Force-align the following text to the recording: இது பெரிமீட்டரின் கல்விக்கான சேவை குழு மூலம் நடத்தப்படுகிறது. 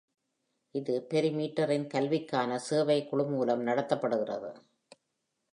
இது 0.75 0.93
பெரிமீட்டரின் 1.11 1.85
கல்விக்கான 1.87 2.57
சேவை 2.59 2.99
குழு 3.05 3.25
மூலம் 3.25 3.63
நடத்தப்படுகிறது. 3.67 4.51